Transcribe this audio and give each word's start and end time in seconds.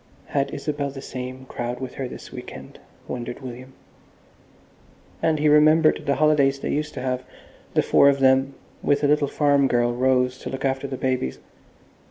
Had 0.29 0.49
Isabel 0.51 0.89
the 0.89 0.99
same 0.99 1.45
crowd 1.45 1.79
with 1.79 1.93
her 1.93 2.07
this 2.07 2.31
week 2.31 2.51
end, 2.57 2.79
wondered 3.07 3.41
William? 3.41 3.73
And 5.21 5.37
he 5.37 5.47
remembered 5.47 6.07
the 6.07 6.15
holidays 6.15 6.57
they 6.59 6.71
used 6.71 6.95
to 6.95 7.01
have, 7.03 7.23
the 7.75 7.83
four 7.83 8.09
of 8.09 8.17
them, 8.19 8.55
with 8.81 9.03
a 9.03 9.07
little 9.07 9.27
farm 9.27 9.67
girl, 9.67 9.93
Rose, 9.93 10.39
to 10.39 10.49
look 10.49 10.65
after 10.65 10.87
the 10.87 10.97
babies. 10.97 11.37